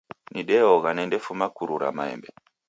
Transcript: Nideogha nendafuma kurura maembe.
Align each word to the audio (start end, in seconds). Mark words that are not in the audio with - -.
Nideogha 0.33 0.89
nendafuma 0.97 1.45
kurura 1.55 1.87
maembe. 1.97 2.29